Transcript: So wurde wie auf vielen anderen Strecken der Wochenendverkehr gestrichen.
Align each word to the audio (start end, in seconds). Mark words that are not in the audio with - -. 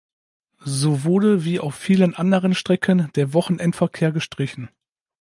So 0.65 1.03
wurde 1.03 1.45
wie 1.45 1.59
auf 1.59 1.75
vielen 1.75 2.15
anderen 2.15 2.55
Strecken 2.55 3.11
der 3.13 3.33
Wochenendverkehr 3.35 4.11
gestrichen. 4.11 4.71